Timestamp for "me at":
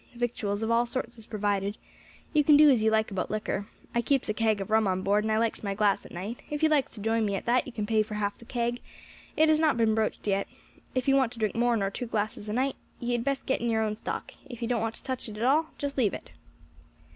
7.23-7.45